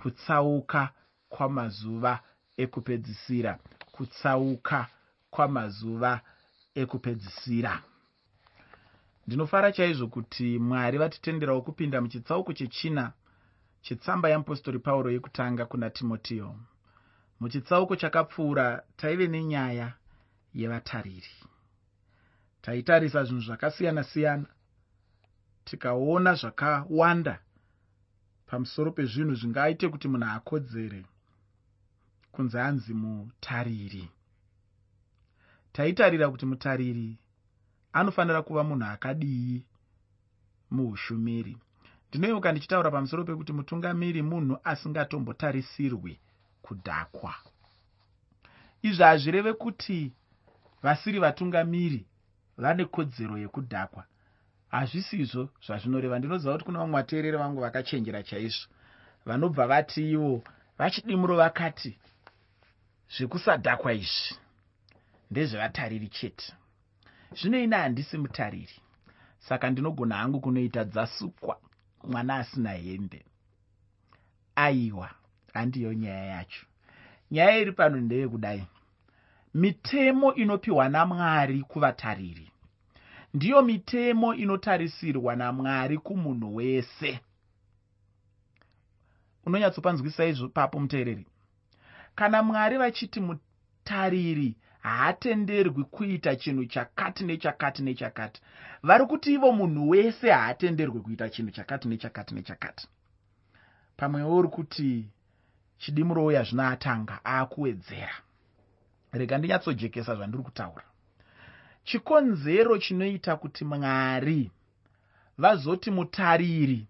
[0.00, 0.90] kutsauka
[1.28, 2.20] kwamazuva
[2.56, 3.58] ekupedzisira.
[3.92, 4.86] Kutsauka
[5.30, 6.20] kwamazuva
[6.74, 7.82] ekupedzisira.
[9.26, 13.12] Ndinofara chaizvo kuti mwari vatitenderawo kupinda muchitsauko chechina
[13.82, 16.56] chetsamba yeapostori pauro yekutanga kuna timotiyo.
[17.40, 19.92] Muchitsauko chakapfuura taive nenyaya
[20.54, 21.34] yevatariri.
[22.62, 24.46] Taitarisa zvinhu zvakasiyana-siyana.
[25.64, 27.40] Tikaona zvakawanda
[28.48, 31.00] pamusoro pezvinhu zvingaite kuti munhu akodzere
[32.32, 34.04] kunzi anzi mutariri.
[35.72, 37.18] Taitarira kuti mutariri
[37.92, 39.64] anofanira kuva munhu akadii
[40.70, 41.54] muushumiri.
[42.08, 46.14] Ndinoimuka ndichitaura pamusoro pekuti mutungamiri munhu asingatombotarisirwi
[46.62, 47.34] kudhakwa.
[48.82, 50.12] Izvi hazvireve kuti
[50.82, 52.06] vasiri vatungamiri
[52.56, 54.04] vane kodzero yekudhakwa
[54.70, 56.18] hazvisizvo zvazvinoreva.
[56.18, 58.68] Ndinoziva kuti kuna vamwe vateereri vangu vakachenjera chaizvo.
[59.26, 60.42] Vanobva vati ivo
[60.78, 61.98] vachidimuro vakati
[63.16, 64.36] zvekusadhakwa izvi
[65.30, 66.52] ndezvevatariri chete.
[67.38, 68.76] Zvino ine handisi mutariri.
[69.38, 71.58] Saka ndinogona hangu kunoita dzasukwa
[72.04, 73.24] mwana asina hembe.
[74.54, 75.10] Aiwa
[75.54, 76.66] handiyo nyaya yacho.
[77.30, 78.66] Nyaya iri pano ndeyekudai.
[79.54, 82.50] Mitemo inopiwa namwari kuvatariri
[83.38, 87.20] ndiyo mitemo inotarisirwa namwari kumunhu wese.
[89.46, 91.26] Unonyatsopanzwisa izvo papo muteereri.
[92.14, 98.40] Kana mwari vachiti mutariri haatenderwi kuita chinhu chakati nechakati nechakati.
[98.82, 102.88] Vari kuti ivo munhu wese haatenderwi kuita chinhu chakati nechakati nechakati.
[103.96, 105.08] Pamwewo uri kuti
[105.78, 108.14] chidimurouya zvino atanga aakuwedzera.
[109.12, 110.87] Rega ndinyatsojekesa zvandiri kutaura
[111.88, 114.50] chikonzero chinoita kuti mwari
[115.38, 116.86] vazoti mutariri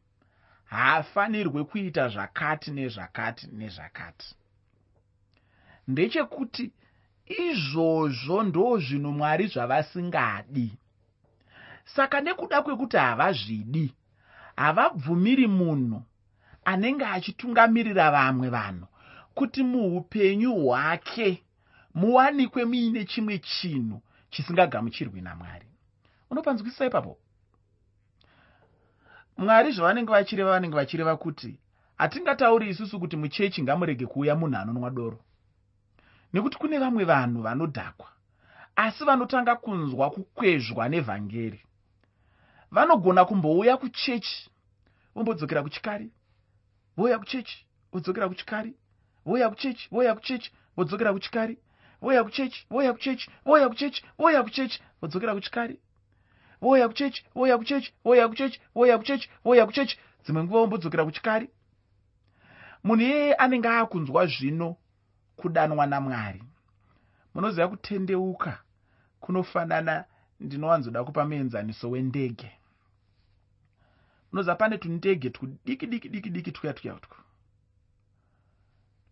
[0.64, 4.34] haafanirwe kuita zvakati nezvakati nezvakati.
[5.88, 6.72] Ndechekuti
[7.46, 10.68] izvozvo ndo zvinhu mwari zvavasingadi.
[11.84, 13.94] Saka nekuda kwekuti havazvidi
[14.56, 16.02] havabvumiri munhu
[16.64, 18.86] anenge achitungamirira vamwe vanhu
[19.34, 21.42] kuti muupenyu hwake
[21.94, 25.66] muwanikwe muine chimwe chinhu chisingagamuchirwi namwari.
[26.30, 27.18] Unopanzwisisa ipapo?
[29.36, 31.58] Mwari zvavanenge vachireva vanenge vachireva kuti
[31.96, 35.18] hatingatauri isusu kuti muchechi ngamurege kuuya munhu anonwa doro.
[36.32, 38.08] Nekuti kune vamwe vanhu vanodhakwa
[38.76, 41.60] asi vanotanga kunzwa kukwezvwa nevhangeri.
[42.70, 44.50] Vanogona kumbouya kuchechi
[45.14, 46.10] vombodzokera kuchikari
[46.96, 48.74] vouya kuchechi vodzokera kuchikari
[49.26, 51.58] vouya kuchechi vouya kuchechi vodzokera kuchikari
[52.00, 54.82] vouya kuchechi vouya kuchechi vouya kuchechi vouya kuchechi.
[55.00, 55.80] Vodzokera kuchikari.
[56.60, 59.98] Vouya kuchechi vouya kuchechi vouya kuchechi vouya kuchechi vouya kuchechi.
[60.24, 61.50] Dzimwe nguva vombodzokera kuchikari.
[62.84, 64.76] Munhu iyeye anenge aakunzwa zvino
[65.36, 66.42] kudanwa namwari
[67.34, 68.62] munoziva kutendeuka
[69.20, 70.04] kunofanana
[70.40, 72.50] ndinowanzoda kupa muenzaniso wendege.
[74.32, 77.16] Munoziva pane tundege tudiki diki diki diki tuya tuya utwu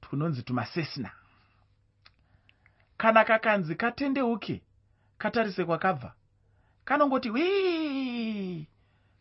[0.00, 1.10] tunonzi tumasesina
[2.96, 4.62] kana kakanzi katendeuke
[5.18, 6.14] katarise kwakabva.
[6.84, 8.66] Kanongoti wii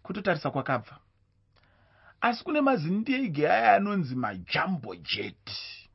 [0.04, 0.98] kutotarisa kwakabva.
[2.22, 5.90] Asi kune mazindege aya anonzi majambo jeti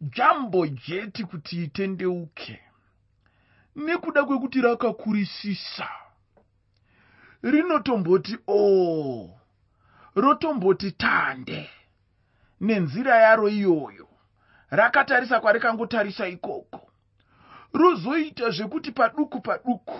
[0.00, 2.60] jambo jeti kuti itendeuke.
[3.76, 5.88] Nekuda kwekuti rakakurisisa
[7.42, 9.30] rinotomboti o
[10.14, 11.70] rotomboti tande
[12.60, 14.08] nenzira yaro iyoyo
[14.72, 16.80] rakatarisa kwarikangotarisa ikoko.
[17.74, 19.98] Rozoita zvekuti paduku paduku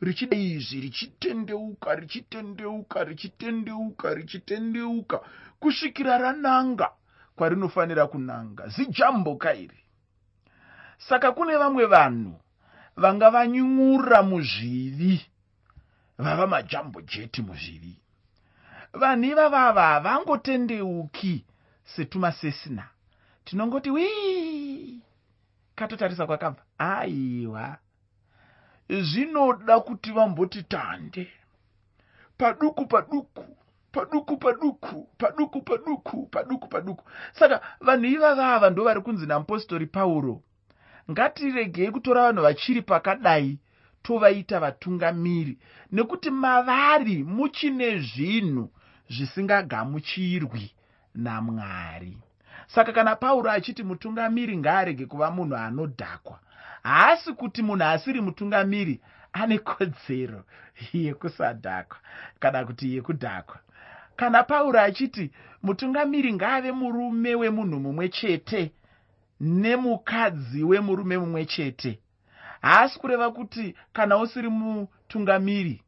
[0.00, 5.20] richida izvi richitendeuka richitendeuka richitendeuka richitendeuka
[5.60, 6.90] kusvikira rananga
[7.36, 8.68] kwarinofanira kunanga.
[8.68, 9.84] Zijamboka iri.
[10.98, 12.40] Saka kune vamwe vanhu
[12.96, 15.26] vanga vanyung'ura muzvivi
[16.18, 17.96] vava majambo jeti muzvivi.
[18.92, 21.44] Vanhu ivavava havangotendeuki
[21.84, 22.88] setumasesina
[23.50, 25.00] tinongoti wii
[25.74, 27.78] katotarisa kwakabva aiwa.
[28.88, 31.32] Zvinoda kuti vamboti tande.
[32.38, 33.44] Paduku paduku
[33.92, 34.80] paduku paduku
[35.18, 37.04] paduku paduku paduku paduku.
[37.32, 40.42] Saka vanhu ivavava ndo vari kunzi namupostori pauro.
[41.10, 43.58] Ngatiregei kutora vanhu vachiri pakadai
[44.02, 45.58] tovaita vatungamiri.
[45.92, 48.70] Nekuti mavari muchine zvinhu
[49.08, 50.74] zvisingagamuchirwi
[51.14, 52.18] namwari
[52.74, 56.38] saka kana pauro achiti mutungamiri ngaarege kuva munhu anodhakwa
[56.82, 59.00] haasi kuti munhu asiri mutungamiri
[59.32, 60.44] ane kodzero
[60.92, 61.98] yekusadhakwa
[62.40, 63.58] kana kuti yekudhakwa.
[64.16, 65.30] Kana pauro achiti
[65.62, 68.72] mutungamiri ngaave murume wemunhu mumwe chete
[69.40, 71.98] nemukadzi wemurume mumwe chete
[72.62, 75.82] haasi kureva kuti kana usiri mutungamiri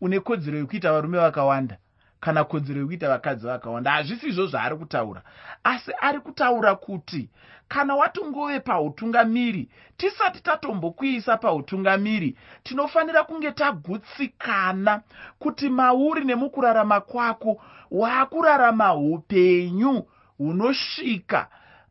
[0.00, 1.78] une kodzero yekuita varume vakawanda
[2.20, 5.22] kana kodzero yekuita vakadzi vakawanda hazvisi izvo zvaari kutaura.
[5.64, 7.30] Asi ari kutaura kuti
[7.68, 15.02] kana watongove pautungamiri tisati tatombokuisa pautungamiri tinofanira kunge tagutsikana
[15.38, 20.06] kuti mauri nemukurarama kwako waakurarama upenyu
[20.38, 21.48] hunosvika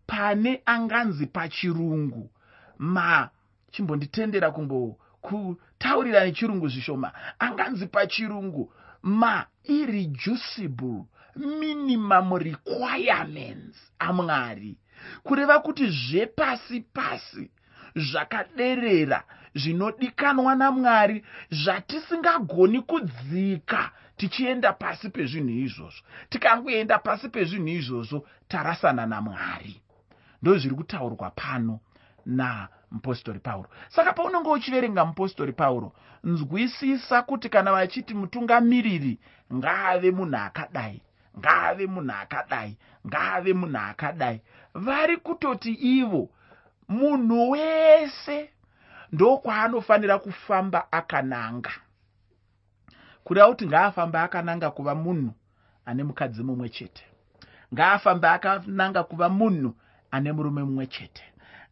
[0.07, 2.29] pane anganzi pachirungu.
[2.77, 3.29] Ma
[3.71, 7.11] chimbonditendera kumbokutaurira nechirungu zvishoma.
[7.39, 8.73] Anganzi pachirungu
[9.05, 11.05] mairreducible
[11.35, 14.77] minimum requirements amwari.
[15.23, 17.51] Kureva kuti zvepasi pasi
[17.95, 19.23] zvakaderera
[19.55, 26.05] zvinodikanwa namwari zvatisingagoni kudzika tichienda pasi pezvinhu izvozvo.
[26.29, 29.81] Tikangoenda pasi pezvinhu izvozvo tarasana namwari.
[30.41, 31.79] Ndozviri kutaurwa pano
[32.95, 33.69] namupostori pauro.
[33.89, 35.93] Saka paunenge uchiverenga mupostori pauro
[36.23, 39.19] nzwisisa kuti kana vachiti mutungamiriri
[39.53, 41.01] ngaave munhu akadai
[41.39, 42.77] ngaave munhu akadai
[43.07, 44.41] ngaave munhu akadai.
[44.73, 46.29] Vari kutoti ivo
[46.87, 48.49] munhu wese
[49.11, 51.71] ndokwaanofanira kufamba akananga.
[53.23, 55.33] Kureva kuti ngaafamba akananga kuva munhu
[55.85, 57.03] ane mukadzi mumwe chete.
[57.73, 59.75] Ngaafamba akananga kuva munhu
[60.11, 61.23] ane murume mumwe chete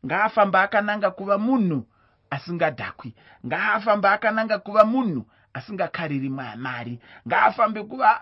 [0.05, 1.87] ngaafamba akananga kuva munhu
[2.29, 3.15] asingadhakwi.
[3.45, 6.99] Ngaafamba akananga kuva munhu asingakariri mari.
[7.27, 8.21] Ngaafambe kuva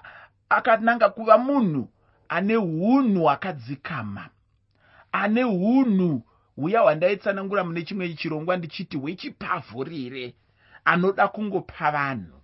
[0.50, 1.90] akananga kuva munhu
[2.30, 4.30] ane unhu hwakadzikama.
[5.12, 6.24] Ane unhu
[6.56, 10.36] huya hwandaitsanangura mune chimwe chirongwa ndichiti hwechipavhurire
[10.86, 12.42] anoda kungopa vanhu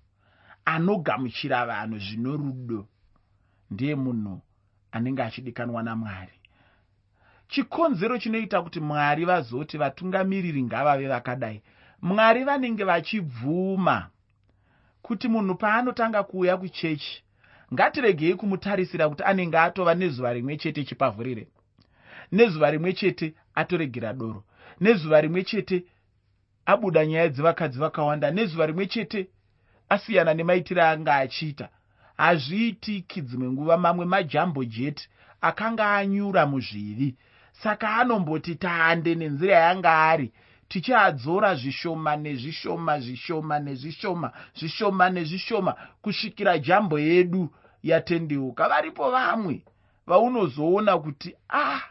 [0.66, 2.88] anogamuchira vanhu zvino rudo.
[3.72, 4.42] Ndiye munhu
[4.92, 6.38] anenge achidikanwa namwari
[7.48, 11.62] chikonzero chinoita kuti mwari vazoti vatungamiriri ngavave vakadai.
[12.02, 14.10] Mwari vanenge vachibvuma
[15.02, 17.24] kuti munhu paanotanga kuuya kuchechi
[17.74, 21.48] ngatiregei kumutarisira kuti anenge atova nezuva rimwe chete chipavhurire.
[22.32, 24.44] Nezuva rimwe chete atoregera doro.
[24.80, 25.86] Nezuva rimwe chete
[26.66, 28.32] abuda nyaya dzevakadzi vakawanda.
[28.32, 29.28] Nezuva rimwe chete
[29.90, 31.70] asiyana nemaitiro anga achiita.
[32.18, 35.10] Hazviitiki dzimwe nguva mamwe majambo jet
[35.42, 37.16] akanga anyura muzvivi
[37.64, 40.34] saka anomboti tande nenzira yanga ari
[40.70, 47.50] tichiadzora zvishoma nezvishoma zvishoma nezvishoma zvishoma nezvishoma kusvikira jambo yedu
[47.84, 48.70] yatendeuka.
[48.70, 49.64] Varipo vamwe
[50.08, 51.82] vaunozoona kuti ah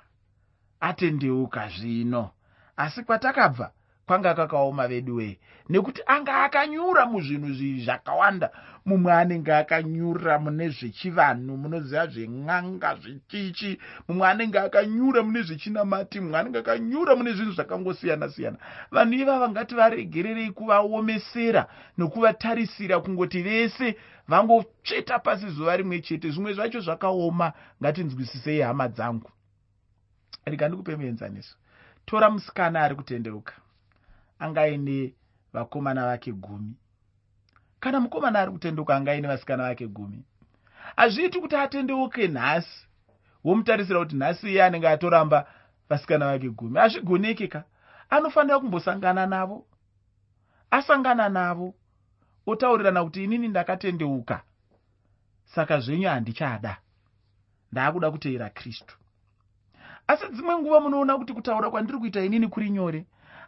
[0.80, 2.30] atendeuka zvino.
[2.76, 3.70] Asi kwatakabva
[4.06, 5.38] kwanga kakaoma vedu wee
[5.68, 8.50] nekuti anga akanyura muzvinhu zvivi zvakawanda.
[8.86, 16.58] Mumwe anenge akanyura mune zvechivanhu munoziva zven'anga zvechichi mumwe anenge akanyura mune zvechinamati mumwe anenge
[16.58, 18.58] akanyura mune zvinhu zvakangosiyana siyana
[18.90, 21.66] vanhu ivava ngati varegererei kuvaomesera
[21.98, 23.96] nokuvatarisira kungoti vese
[24.28, 27.52] vangotsveta pasi zuva rimwe chete zvimwe zvacho zvakaoma.
[27.82, 29.30] Ngatinzwisisei hama dzangu.
[30.44, 31.56] Rega ndikupe muenzaniso.
[32.06, 33.52] Tora musikana ari kutendeuka
[34.38, 35.14] anga aine
[35.52, 36.74] vakomana vake gumi.
[37.80, 40.24] Kana mukomana ari kutendeuka anga aine vasikana vake gumi.
[40.96, 42.86] Hazviiti kuti atendeuke nhasi
[43.44, 45.46] womutarisira kuti nhasi iye anenge atoramba
[45.88, 46.78] vasikana vake gumi.
[46.78, 47.64] Hazvigoneki ka?
[48.10, 49.66] Anofanira kumbosangana navo.
[50.70, 51.74] Asangana navo
[52.46, 54.42] otaurirana kuti inini ndakatendeuka.
[55.44, 56.78] Saka zvenyu handichada.
[57.72, 58.96] Ndaakuda kutevera kristu.
[60.06, 63.06] Asi dzimwe nguva munoona kuti kutaura kwandiri kuita inini kuri nyore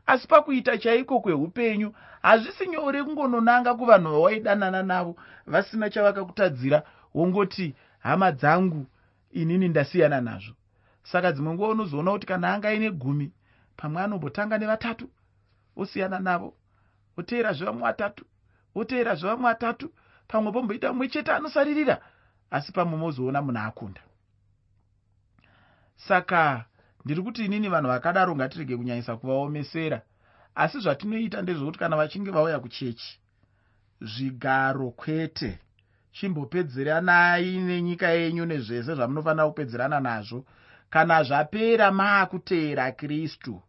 [0.09, 6.83] asi pakuita chaiko kweupenyu hazvisi nyore kungononanga kuvanhu vawaidanana navo vasina chavakakutadzira
[7.15, 8.87] wongoti hama dzangu
[9.31, 10.55] inini ndasiyana nazvo.
[11.03, 13.33] Saka dzimwe nguva unozoona kuti kana anga aine gumi
[13.77, 15.11] pamwe anombotanga nevatatu
[15.77, 16.55] osiyana navo
[17.17, 18.25] otevera zvevamwe vatatu
[18.75, 19.93] otevera zvevamwe vatatu
[20.29, 22.01] pamwe pomboita mumwe chete anosaririra
[22.51, 24.01] asi pamwe mozoona munhu akunda.
[25.97, 26.65] Saka
[27.09, 30.03] ndiri kuti inini vanhu vakadaro ngatirege kunyanyisa kuvaomesera.
[30.55, 33.21] Asi zvatinoita ndezvokuti kana vachinge vauya kuchechi
[34.01, 35.59] zvigaro kwete
[36.13, 40.45] chimbopedzeranai nenyika yenyu nezvese zvamunofanira kupedzerana nazvo.
[40.91, 43.63] Kana zvapera maakuteera kristu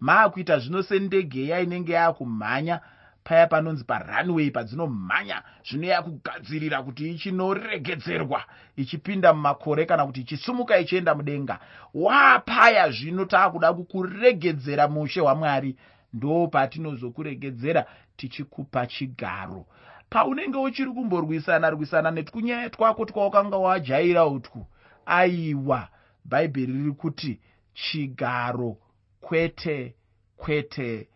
[0.00, 2.80] maakuita zvino sendege iya inenge yaakumhanya
[3.24, 8.44] paya panonzi parunway padzinomhanya zvino yakugadzirira kuti ichinoregedzerwa
[8.76, 11.58] ichipinda mumakore kana kuti ichisumuka ichienda mudenga.
[11.94, 15.76] Waapaya zvino taakuda kukuregedzera mushe hwamwari
[16.12, 17.86] ndo patinozokuregedzera
[18.16, 19.66] tichikupa chigaro.
[20.10, 24.66] Paunenge uchiri kumborwisana rwisana netwunyaya twako twaukanga wajaira utwu
[25.06, 25.88] aiwa
[26.24, 27.40] bhaibheri riri kuti
[27.74, 28.76] chigaro
[29.20, 29.94] kwete
[30.36, 31.08] kwete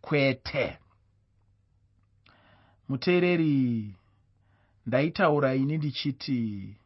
[0.00, 0.78] kwete
[2.88, 3.94] muteereri
[4.86, 6.76] ndaitaura ini ndichiti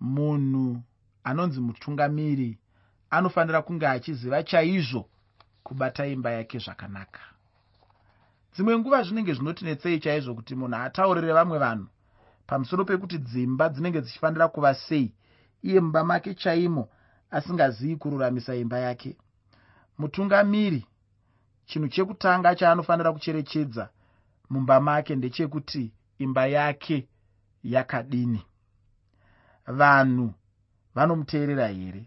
[0.00, 0.82] munhu
[1.24, 2.58] anonzi mutungamiri
[3.10, 5.08] anofanira kunge achiziva chaizvo
[5.62, 7.20] kubata imba yake zvakanaka.
[8.54, 11.86] Dzimwe nguva zvinenge zvinotinetsei chaizvo kuti munhu ataurire vamwe vanhu
[12.46, 15.12] pamusoro pekuti dzimba dzinenge dzichifanira kuva sei
[15.62, 16.88] iye mumba make chaimo
[17.30, 19.16] asingazivi kururamisa imba yake.
[19.98, 20.86] Mutungamiri
[21.66, 23.88] chinhu chekutanga chaanofanira kucherechedza
[24.50, 27.08] mumba make ndechekuti imba yake
[27.64, 28.42] yakadini.
[29.66, 30.34] Vanhu
[30.94, 32.06] vanomuteerera here?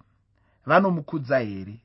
[0.66, 1.82] Vanomukudza here?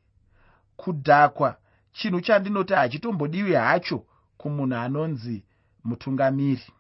[0.77, 1.57] Kudhakwa
[1.93, 4.07] chinhu chandinoti hachitombodiwi hacho
[4.37, 5.45] kumunhu anonzi
[5.85, 6.73] mutungamiri.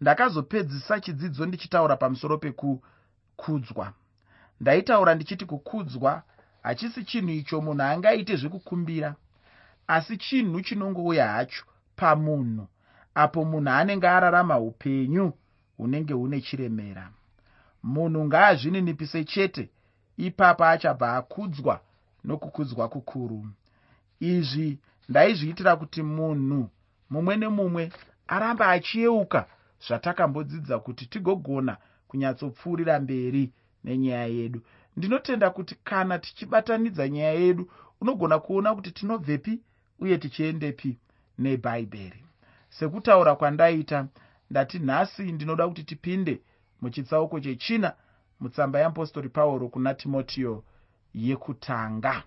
[0.00, 3.92] Ndakazopedzisa chidzidzo ndichitaura pamusoro pekukudzwa.
[4.60, 6.22] Ndaitaura ndichiti kukudzwa
[6.62, 9.14] hachisi chinhu icho munhu angaite zvekukumbira
[9.86, 11.64] asi chinhu chinongouya hacho
[12.00, 12.64] pamunhu
[13.14, 15.32] apo munhu anenge ararama upenyu
[15.76, 17.10] hunenge hune chiremera.
[17.82, 19.70] Munhu ngaazvininipise chete
[20.16, 21.80] ipapo achabva akudzwa
[22.24, 23.46] nokukudzwa kukuru.
[24.20, 24.78] Izvi
[25.08, 26.70] ndaizviitira kuti munhu
[27.10, 27.92] mumwe nemumwe
[28.28, 29.40] aramba achiyeuka
[29.86, 31.76] zvatakambodzidza kuti tigogona
[32.08, 33.52] kunyatsopfuurira mberi
[33.84, 34.60] nenyaya yedu.
[34.96, 39.60] Ndinotenda kuti kana tichibatanidza nyaya yedu unogona kuona kuti tinobvepi
[40.00, 40.98] uye tichiendepi
[41.42, 42.20] nebhaibheri
[42.76, 43.98] sekutaura kwandaita
[44.50, 46.40] ndati nhasi ndinoda kuti tipinde
[46.80, 47.90] muchitsauko chechina
[48.40, 50.64] mutsamba yeapostori pauro kuna timotiyo
[51.14, 52.22] yekutanga.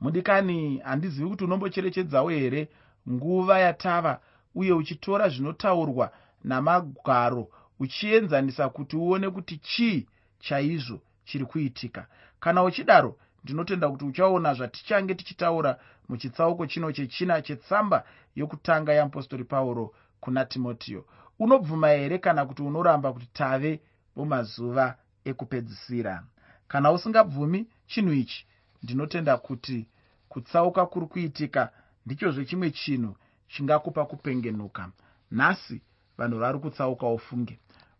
[0.00, 2.68] Mudikani handizivi kuti unombocherechedzawo here
[3.10, 4.20] nguva yatava
[4.54, 6.12] uye uchitora zvinotaurwa
[6.44, 7.48] namagaro
[7.80, 10.06] uchienzanisa kuti uone kuti chii
[10.40, 12.06] chaizvo chiri kuitika?
[12.40, 15.78] Kana uchidaro ndinotenda kuti uchaona zvatichange tichitaura
[16.12, 18.04] muchitsauko chino chechina chetsamba
[18.36, 21.06] yokutanga yeapostori pauro kuna timotiyo.
[21.38, 23.80] Unobvuma here kana kuti unoramba kuti tave
[24.16, 26.24] mumazuva ekupedzisira?
[26.68, 28.46] Kana usingabvumi chinhu ichi
[28.82, 29.88] ndinotenda kuti
[30.28, 31.72] kutsauka kuri kuitika
[32.06, 33.16] ndichozve chimwe chinhu
[33.48, 34.90] chingakupa kupengenuka.
[35.30, 35.82] Nhasi
[36.18, 37.58] vanhu vari kutsauka ufunge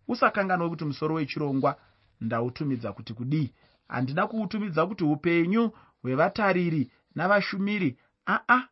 [0.08, 1.76] usakanganwe kuti musoro wechirongwa
[2.20, 3.52] ndautumidza kuti kudii.
[3.88, 5.70] Handina kuutumidza kuti upenyu
[6.02, 8.62] hwevatariri navashumiri aa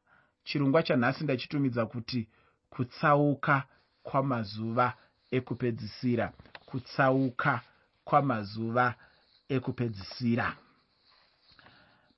[0.44, 2.28] chirongwa chanhasi ndachitumidza kuti
[2.70, 3.64] kutsauka
[4.02, 4.94] kwamazuva
[5.30, 6.32] ekupedzisira
[6.66, 7.60] kutsauka
[8.04, 8.94] kwamazuva
[9.48, 10.56] ekupedzisira.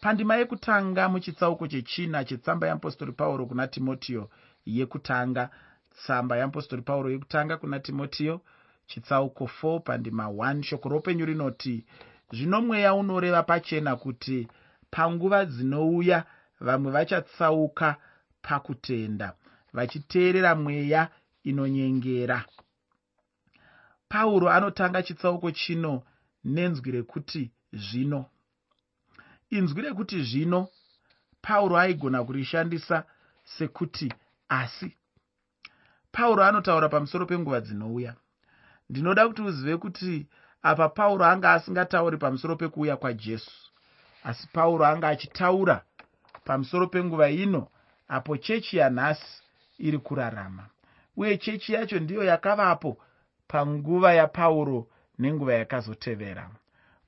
[0.00, 4.30] Pandima yekutanga muchitsauko chechina chetsamba yeapostori pauro kuna timotiyo
[4.66, 5.50] yekutanga
[5.94, 8.40] tsamba yeapostori pauro yekutanga kuna timotiyo
[8.86, 11.84] chitsauko 4 pandima 1 shoko roupenyu rinoti
[12.32, 14.48] zvino mweya unoreva pachena kuti
[14.92, 16.18] panguva dzinouya
[16.60, 17.96] vamwe vachatsauka
[18.42, 19.28] pakutenda
[19.72, 21.08] vachiteerera mweya
[21.44, 22.44] inonyengera.
[24.08, 26.02] Pauro anotanga chitsauko chino
[26.44, 28.24] nenzwi rekuti zvino.
[29.50, 30.68] Inzwi rekuti zvino
[31.42, 33.04] pauro aigona kurishandisa
[33.44, 34.12] sekuti
[34.48, 34.96] asi.
[36.12, 38.14] Pauro anotaura pamusoro penguva dzinouya.
[38.90, 40.26] Ndinoda kuti uzive kuti
[40.62, 43.71] apa pauro anga asingatauri pamusoro pekuuya kwajesu
[44.24, 45.84] asi pauro anga achitaura
[46.44, 47.68] pamusoro penguva ino
[48.08, 49.42] apo chechi yanhasi
[49.78, 50.66] iri kurarama.
[51.16, 52.98] Uye chechi yacho ndiyo yakavapo
[53.48, 54.86] panguva yapauro
[55.18, 56.50] nenguva yakazotevera.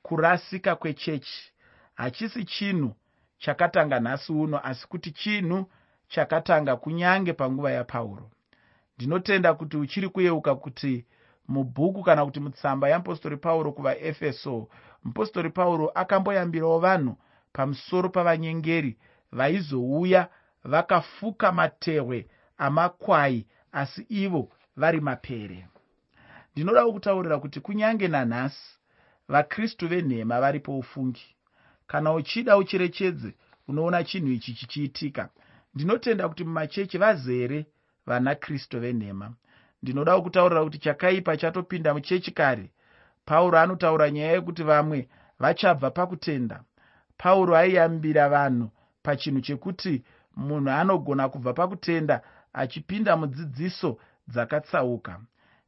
[0.02, 1.52] Kurasika kwechechi
[1.94, 2.94] hachisi chinhu
[3.38, 5.70] chakatanga nhasi uno asi kuti chinhu
[6.08, 8.30] chakatanga kunyange panguva yapauro.
[8.96, 11.06] Ndinotenda kuti uchiri kuyeuka kuti
[11.48, 14.68] mubhuku kana kuti mutsamba yeapostori pauro kuvaefeso.
[15.04, 17.16] Mupostori pauro akamboyambirawo vanhu
[17.52, 18.96] pamusoro pavanyengeri
[19.32, 20.28] vaizouya
[20.64, 22.26] vakafuka matehwe
[22.58, 25.66] amakwai asi ivo vari mapere.
[26.52, 28.78] Ndinodawo kutaurira kuti kunyange nanhasi
[29.28, 31.36] vakristu venhema varipo ufungi.
[31.86, 33.34] Kana uchida ucherechedze
[33.68, 35.28] unoona chinhu ichi chichiitika.
[35.74, 37.66] Ndinotenda kuti mumachechi vazere
[38.06, 39.32] vana kristu venhema
[39.84, 42.70] ndinodawo kutaurira kuti chakaipa chatopinda muchechi kare.
[43.24, 46.62] Pauro anotaura nyaya yekuti vamwe vachabva pakutenda.
[47.18, 48.70] Pauro aiyambira vanhu
[49.02, 50.04] pachinhu chekuti
[50.36, 52.22] munhu anogona kubva pakutenda
[52.52, 53.98] achipinda mudzidziso
[54.28, 55.20] dzakatsauka.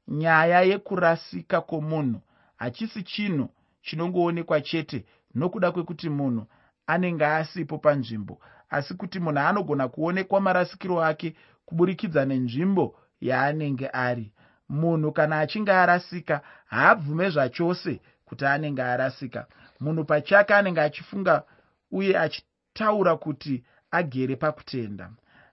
[0.08, 2.20] Nyaya yekurasika kwomunhu
[2.56, 3.48] hachisi chinhu
[3.82, 5.04] chinongoonekwa chete
[5.34, 6.46] nokuda kwekuti munhu
[6.86, 11.34] anenge asipo panzvimbo asi kuti munhu anogona kuonekwa marasikiro ake
[11.66, 14.32] kuburikidza nenzvimbo yaanenge ari.
[14.68, 19.46] Munhu kana achinge arasika haabvume zvachose kuti anenge arasika.
[19.80, 21.42] Munhu pachake anenge achifunga
[21.90, 25.10] uye achitaura kuti agere pakutenda.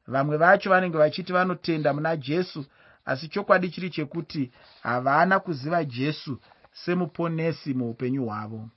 [0.08, 2.66] Vamwe vacho vanenge vachiti vanotenda muna jesu
[3.06, 4.52] asi chokwadi chiri chekuti
[4.84, 6.40] havana kuziva jesu
[6.72, 8.70] semuponesi muupenyu hwavo.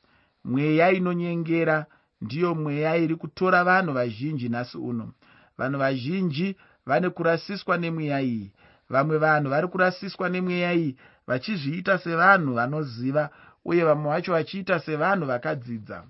[0.45, 1.87] Mweya inonyengera
[2.21, 5.13] ndiyo mweya iri kutora vanhu vazhinji nhasi uno.
[5.59, 8.53] Vanhu vazhinji vane kurasiswa nemweya iyi
[8.91, 13.31] vamwe vanhu vari kurasiswa nemweya iyi vachizviita sevanhu vanoziva
[13.65, 16.05] uye vamwe vacho vachiita sevanhu vakadzidza.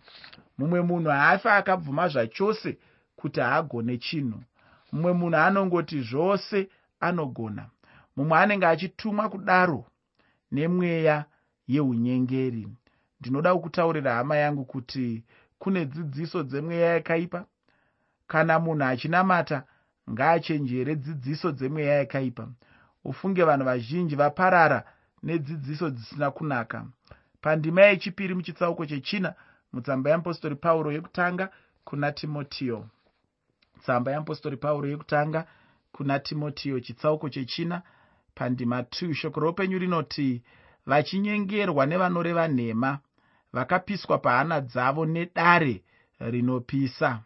[0.58, 2.78] Mumwe munhu haafi akabvuma zvachose
[3.16, 4.42] kuti haagone chinhu.
[4.92, 6.68] Mumwe munhu anongoti zvose
[7.00, 7.66] anogona.
[8.16, 9.84] Mumwe anenge achitumwa kudaro
[10.52, 11.24] nemweya
[11.68, 12.68] yeunyengeri.
[13.20, 15.24] Ndinoda kukutaurira hama yangu kuti
[15.58, 17.44] kune dzidziso dzemweya yakaipa?
[18.26, 19.64] Kana munhu achinamata
[20.10, 22.48] ngaachenjere dzidziso dzemweya yakaipa.
[23.04, 24.84] Ufunge vanhu vazhinji vaparara
[25.22, 26.86] nedzidziso dzisina kunaka.
[27.40, 29.34] Pandima yechipiri muchitsauko chechina
[29.72, 31.50] mutsamba yeapostori pauro yekutanga
[31.84, 32.88] kuna timotiyo.
[33.82, 35.46] Tsamba yeapostori pauro yekutanga
[35.92, 37.82] kuna timotiyo chitsauko chechina
[38.34, 40.42] pandima 2 shoko roupenyu rinoti
[40.86, 42.98] vachinyengerwa nevanoreva nhema
[43.52, 45.82] vakapiswa pahana dzavo nedare
[46.20, 47.22] rinopisa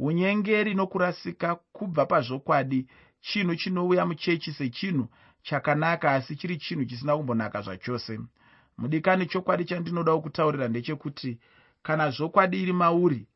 [0.00, 2.86] unyengeri nokurasika kubva pazvokwadi
[3.20, 5.08] chinhu chinouya muchechi sechinhu
[5.42, 8.20] chakanaka asi chiri chinhu chisina kumbonaka zvachose.
[8.78, 11.38] Mudikani chokwadi chandinoda kukutaurira ndechekuti
[11.82, 13.26] kana zvokwadi iri mauri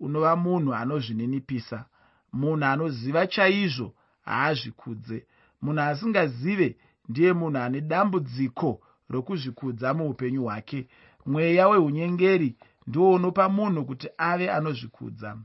[0.00, 1.84] unova munhu anozvininipisa.
[2.32, 5.26] Munhu anoziva chaizvo haazvikudze.
[5.62, 6.76] Munhu asingazive
[7.08, 10.86] ndiye munhu ane dambudziko rokuzvikudza muupenyu hwake.
[11.26, 15.36] Mweya weunyengeri ndiwo unopa munhu kuti ave anozvikudza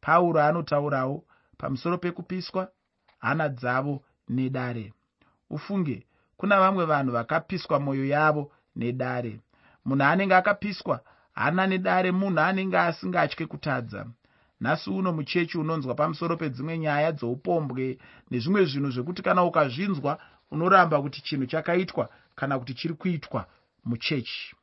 [0.00, 1.24] pauro anotaurawo
[1.58, 2.68] pamusoro pekupiswa
[3.18, 4.92] hana dzavo nedare.
[5.50, 9.40] Ufunge kuna vamwe vanhu vakapiswa mwoyo yavo nedare.
[9.84, 11.00] Munhu anenge akapiswa
[11.32, 12.12] hana nedare.
[12.12, 14.06] Munhu anenge asingatye kutadza.
[14.60, 17.98] Nhasi uno muchechi unonzwa pamusoro pedzimwe nyaya dzoupombwe
[18.30, 20.18] nezvimwe zvinhu zvekuti kana ukazvinzwa
[20.50, 23.46] unoramba kuti chinhu chakaitwa kana kuti chiri kuitwa
[23.84, 24.56] muchechi.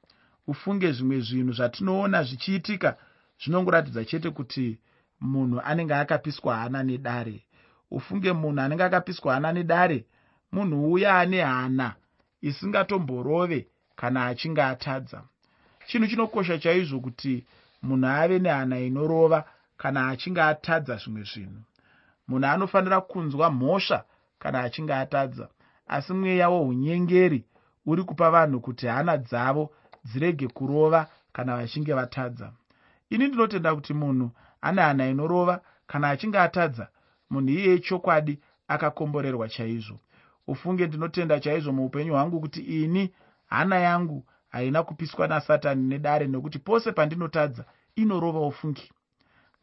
[0.47, 2.97] Ufunge zvimwe zvinhu zvatinoona zvichiitika
[3.41, 4.79] zvinongoratidza chete kuti
[5.21, 7.43] munhu anenge akapiswa hana nedare.
[7.91, 10.05] Ufunge munhu anenge akapiswa hana nedare
[10.51, 11.95] munhu uya ane hana
[12.41, 15.23] isingatomborove kana achinge atadza.
[15.87, 17.45] Chinhu chinokosha chaizvo kuti
[17.81, 19.45] munhu ave nehana inorova
[19.77, 21.61] kana achinge atadza zvimwe zvinhu.
[22.27, 24.05] Munhu anofanira kunzwa mhosva
[24.39, 25.49] kana achinge atadza.
[25.87, 27.45] Asi mweya wounyengeri
[27.85, 29.71] uri kupa vanhu kuti hana dzavo
[30.05, 32.51] dzirege kurova kana vachinge vatadza.
[33.09, 36.87] Ini ndinotenda kuti munhu ane hana inorova kana achinge atadza
[37.29, 39.99] munhu iyeye chokwadi akakomborerwa chaizvo.
[40.47, 43.13] Ufunge ndinotenda chaizvo muupenyu hwangu kuti ini
[43.45, 47.65] hana yangu haina kupiswa nasatani nedare nokuti pose pandinotadza
[47.95, 48.91] inorova ufungi.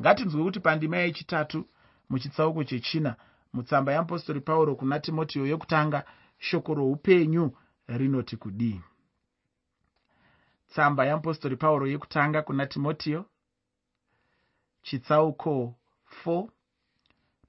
[0.02, 1.66] Ngatinzwe kuti pandima yechitatu
[2.10, 3.16] muchitsauko chechina
[3.52, 6.04] mutsamba yeapostori pauro kuna timotiyo yokutanga
[6.38, 7.52] shoko roupenyu
[7.88, 8.80] rinoti kudii?
[10.68, 13.24] Tsamba yeapostori pauro yekutanga kuna timotiyo
[14.86, 15.74] chitsauko
[16.26, 16.48] 4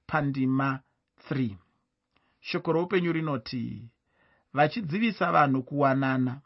[0.06, 0.80] pandima
[1.30, 1.56] 3
[2.40, 3.84] shoko roupenyu rinoti
[4.52, 6.40] vachidzivisa vanhu kuwanana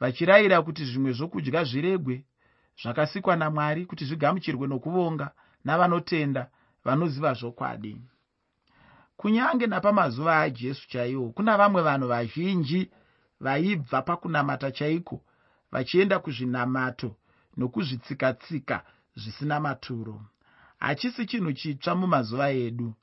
[0.00, 2.24] vachirayira kuti zvimwe zvokudya zviregwe
[2.82, 5.30] zvakasikwa namwari kuti zvigamuchirwe nokuvonga
[5.64, 6.50] navanotenda
[6.84, 7.96] vanoziva zvokwadi.
[9.16, 12.90] Kunyange napamazuva ajesu chaiwo kuna vamwe vanhu vazhinji
[13.40, 15.22] vaibva pakunamata chaiko
[15.72, 17.16] vachienda kuzvinamato
[17.56, 18.84] nokuzvitsikatsika
[19.16, 20.22] zvisina maturo.
[20.78, 22.94] Hachisi chinhu chitsva mumazuva edu.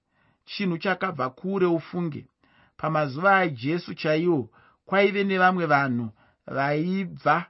[0.45, 2.25] Chinhu chakabva kure ufunge.
[2.77, 4.49] Pamazuva ajesu chaiwo
[4.85, 6.09] kwaive nevamwe vanhu
[6.47, 7.45] vaibva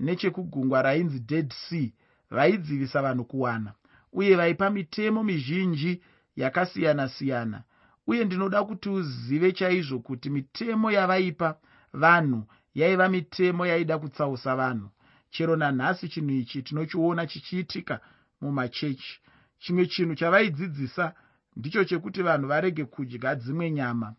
[0.00, 1.90] nechekugungwa rainzi dead sea
[2.30, 3.72] vaidzivisa vanhu kuwana
[4.12, 6.02] uye vaipa mitemo mizhinji
[6.36, 7.62] yakasiyana-siyana.
[8.06, 11.56] Uye ndinoda kuti uzive chaizvo kuti mitemo yavaipa
[11.92, 14.88] vanhu yaiva mitemo yaida kutsausa vanhu
[15.30, 18.00] chero nanhasi chinhu ichi tinochiona chichiitika
[18.40, 19.20] mumachechi.
[19.58, 21.14] Chimwe chinhu chavaidzidzisa
[21.56, 24.14] ndicho chekuti vanhu varege kudya dzimwe nyama.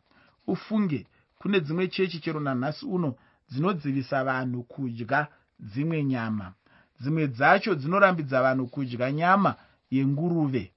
[0.47, 3.15] Ufunge kune dzimwe chechi chero nanhasi uno
[3.49, 5.27] dzinodzivisa vanhu kudya
[5.59, 6.53] dzimwe nyama.
[7.01, 9.55] Dzimwe dzacho dzinorambidza vanhu kudya nyama
[9.91, 10.71] yenguruve.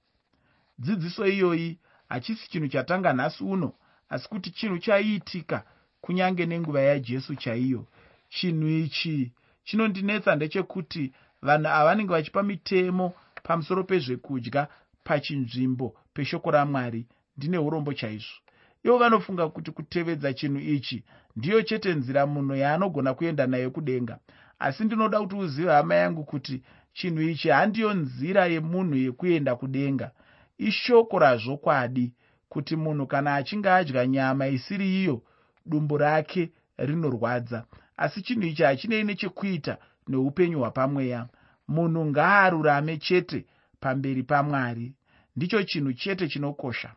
[0.79, 3.73] Dzidziso iyoyi hachisi chinhu chatanga nhasi uno
[4.09, 5.65] asi kuti chinhu chaiitika
[6.01, 7.87] kunyange nenguva yajesu chaiyo.
[8.29, 9.31] Chinhu ichi
[9.63, 14.67] chinondinetsa ndechekuti vanhu ava vanenge vachipa mitemo pamusoro pezvekudya
[15.03, 17.05] pachinzvimbo peshoko ramwari
[17.37, 18.37] ndine urombo chaizvo.
[18.83, 21.03] Ivo vanofunga kuti kutevedza chinhu ichi
[21.35, 24.19] ndiyo chete nzira munhu yaanogona kuenda nayo kudenga.
[24.59, 30.11] Asi ndinoda kuti uzive hama yangu kuti chinhu ichi handiyo nzira yemunhu yekuenda kudenga.
[30.57, 32.13] Ishoko razvokwadi
[32.49, 35.21] kuti munhu kana achinge adya nyama isiri iyo
[35.65, 37.65] dumbu rake rinorwadza
[37.97, 39.77] asi chinhu ichi hachinei nechekuita
[40.07, 41.27] neupenyu hwapamweya.
[41.67, 43.45] Munhu ngaarurame chete
[43.79, 44.93] pamberi pamwari.
[45.35, 46.91] Ndicho chinhu chete chinokosha.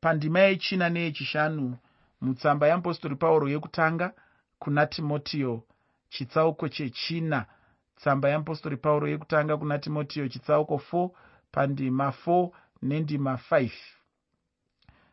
[0.00, 1.78] Pandima yechina neyechishanu
[2.20, 4.12] mutsamba yeapostori pauro yekutanga
[4.58, 5.64] kuna timotiyo
[6.08, 7.46] chitsauko chechina.
[7.96, 11.10] Tsamba yeapostori pauro yekutanga kuna timotiyo chitsauko 4
[11.52, 12.50] pandima 4
[12.82, 13.70] nendima 5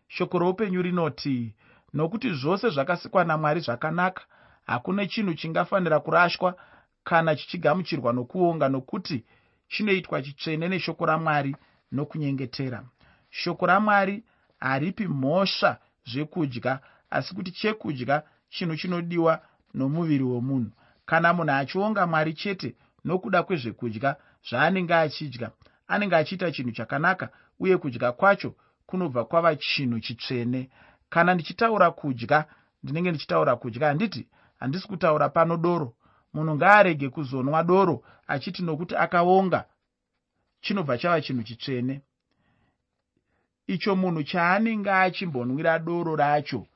[0.07, 1.55] shoko roupenyu rinoti
[1.93, 4.23] nokuti zvose zvakasikwa namwari zvakanaka
[4.67, 6.55] hakuna chinhu chingafanira kurashwa
[7.03, 9.23] kana chichigamuchirwa nokuonga nokuti
[9.67, 11.55] chinoitwa chitsvene neshoko ramwari
[11.91, 12.83] nokunyengetera.
[13.29, 14.23] Shoko ramwari
[14.59, 15.77] haripi mhosva
[16.11, 19.41] zvekudya asi kuti chekudya chinhu chinodiwa
[19.73, 20.71] nomuviri womunhu.
[21.05, 22.75] Kana munhu achionga mwari chete
[23.05, 24.15] nokuda kwezvekudya
[24.49, 25.51] zvaanenge achidya
[25.87, 30.69] anenge achiita chinhu chakanaka uye kudya kwacho kunobva kwava chinhu chitsvene.
[31.09, 32.45] Kana ndichitaura kudya
[32.83, 34.27] ndinenge ndichitaura kudya handiti
[34.59, 35.93] handisi kutaura pano doro.
[36.33, 39.65] Munhu ngaarege kuzonwa doro achiti nokuti akaonga.
[40.61, 42.01] Chinobva chava chinhu chitsvene.
[43.67, 46.67] Icho munhu chaanenge achimbonwira doro racho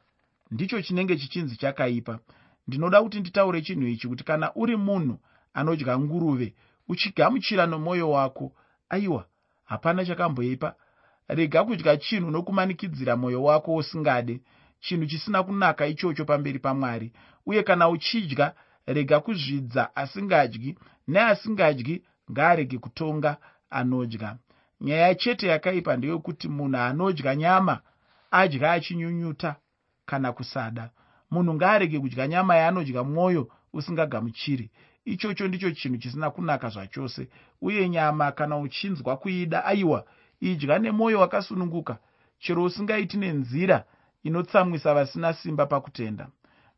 [0.52, 2.20] ndicho chinenge chichinzi chakaipa.
[2.67, 5.20] Ndinoda kuti nditaure chinhu ichi kuti kana uri munhu
[5.54, 6.54] anodya nguruve
[6.88, 8.52] uchigamuchira nomwoyo wako.
[8.89, 9.26] Aiwa
[9.63, 10.76] hapana chakamboipa.
[11.28, 14.41] Rega kudya chinhu nokumanikidzira mwoyo wako usingade
[14.82, 17.12] chinhu chisina kunaka ichocho pamberi pamwari.
[17.46, 18.54] Uye kana uchidya
[18.88, 23.38] rega kuzvidza asingadyi neasingadyi ngaarege kutonga
[23.70, 24.38] anodya.
[24.82, 27.80] Nyaya chete yakaipa ndeyekuti munhu anodya nyama
[28.32, 29.56] adya achinyunyuta
[30.06, 30.89] kana kusada.
[31.32, 34.72] Munhu ngaarege kudya nyama yaanodya mwoyo usingagamuchiri.
[35.06, 37.28] Ichocho ndicho chinhu chisina kunaka zvachose.
[37.62, 40.06] Uye nyama kana uchinzwa kuida aiwa
[40.39, 41.98] idya nemwoyo wakasununguka.
[42.39, 43.86] Chero usingaiti nenzira
[44.23, 46.27] inotsamwisa vasina simba pakutenda.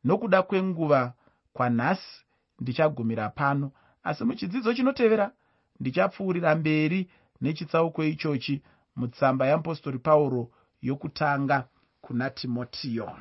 [0.04, 1.14] Nokuda kwenguva
[1.54, 2.24] kwanhasi
[2.60, 3.72] ndichagumira pano
[4.04, 5.32] asi muchidzidzo chinotevera
[5.80, 7.10] ndichapfuurira mberi
[7.42, 8.64] nechitsauko ichochi
[8.96, 10.50] mutsamba yeapostori pauro
[10.82, 11.68] yokutanga
[12.02, 13.18] kuna timotiyo